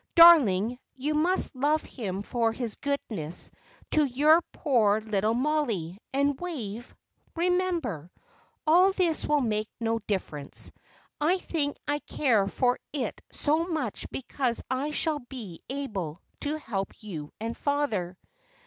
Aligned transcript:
Darling, 0.15 0.79
you 0.95 1.13
must 1.13 1.55
love 1.55 1.83
him 1.83 2.23
for 2.23 2.51
his 2.51 2.75
goodness 2.77 3.51
to 3.91 4.03
your 4.03 4.41
poor 4.51 4.99
little 4.99 5.35
Mollie; 5.35 5.99
and 6.11 6.39
Wave, 6.39 6.95
remember, 7.35 8.09
all 8.65 8.93
this 8.93 9.23
will 9.27 9.41
make 9.41 9.69
no 9.79 9.99
difference. 10.07 10.71
I 11.19 11.37
think 11.37 11.77
I 11.87 11.99
care 11.99 12.47
for 12.47 12.79
it 12.91 13.21
so 13.31 13.67
much 13.67 14.09
because 14.09 14.63
I 14.71 14.89
shall 14.89 15.19
be 15.19 15.61
able 15.69 16.19
to 16.39 16.57
help 16.57 16.93
you 17.03 17.31
and 17.39 17.55
father." 17.55 18.17